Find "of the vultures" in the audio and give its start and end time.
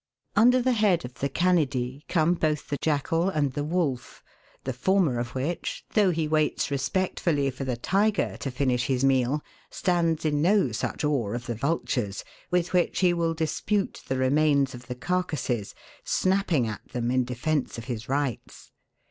11.33-12.23